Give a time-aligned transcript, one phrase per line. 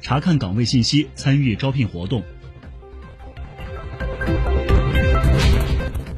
[0.00, 2.22] 查看岗位信息，参与招聘活动。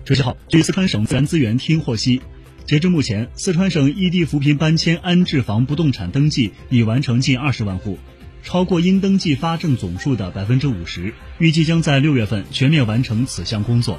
[0.07, 2.21] 十七号，据四川省自然资源厅获悉，
[2.67, 7.99] 截至目前，四川省异地扶贫搬迁安置房不动产登记已完成近二十万户，
[8.43, 13.99] 超过应登记发证总数的百分之五十，预计将在六月份全面完成此项工作。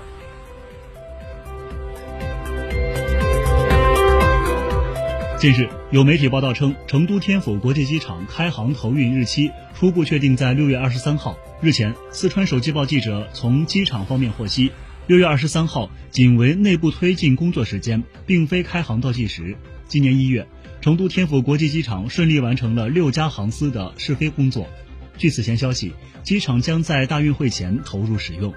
[5.38, 11.38] 近日，有媒体报道称，成都天府国际机场开航投运日期初步确定在六月二十三号。
[11.62, 14.72] 日前，四川手机报记者从机场方面获悉，
[15.08, 19.58] 六月二十三号仅为内部推进工作时间，并非开航倒计时。
[19.90, 20.48] 今年一月，
[20.80, 24.70] 成都天府国际机场顺利完成了六家航司的试飞工作。
[25.17, 25.92] 据此前消息，
[26.23, 28.54] 机场将在大运会前投入使用。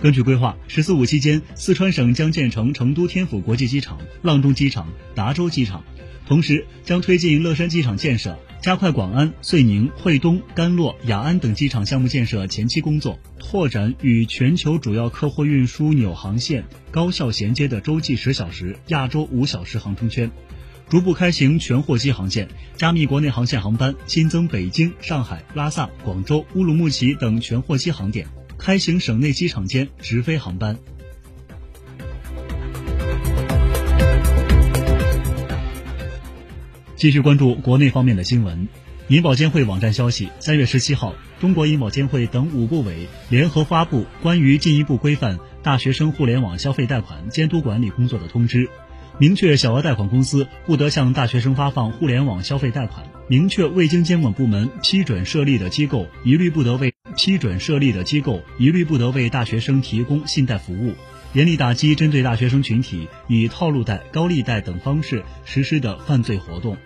[0.00, 5.84] 根据规划，“十四五”期间，四川省将建成成都天府国际机场、阆中机场、达州机场，
[6.26, 20.30] 同时将推进乐山机场建设，加快广安、遂宁、惠东、甘洛、雅安等机场项目建设前期工作，拓展与全球主要客货运枢纽航线高效衔接的洲际十小时、亚洲五小时航程圈，
[20.88, 28.26] 逐步开行全货机航线，加密国内航线航班，新增北京、上海、拉萨、广州、乌鲁木齐等全货机航点。
[28.60, 30.76] 开行省内机场间直飞航班。
[36.94, 38.68] 继续关注国内方面的新闻。
[39.08, 48.68] 银保监会网站消息，三月十七号，中国银保监会等五部委联合发布关于进一步规范大学生互联网消费贷款监督管理工作的通知。
[49.18, 53.06] 明确小额贷款公司不得向大学生发放互联网消费贷款。
[53.26, 60.94] 明确未经监管部门批准设立的机构，一律不得为批准设立的机构一律不得为大学生提供信贷服务。
[61.32, 66.76] 严厉打击针对大学生群体以套路贷、高利贷等方式实施的犯罪活动。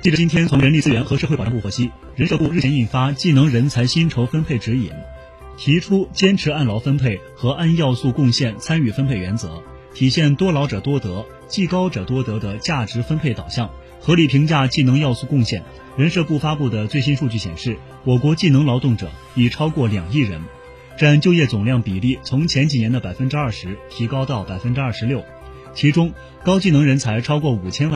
[0.00, 4.92] 记者今天从人力资源和社会保障部获悉，人社部日前印发技能人才薪酬分配指引。
[5.58, 9.62] 提出坚持按劳分配和按要素贡献参与分配原则，
[9.94, 13.70] 体现多劳者多得、技高者多得的价值分配导向，
[14.00, 15.62] 合理评价技能要素贡献。
[15.96, 20.42] 人社部发布的最新数据显示，我国技能劳动者已超过两亿人，
[20.98, 25.24] 占就业总量比例从前几年的百分之二十提高到百分之二十六，
[25.74, 26.12] 其中
[26.44, 27.94] 高技能人才超过五千万。